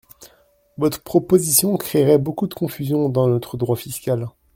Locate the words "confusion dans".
2.55-3.27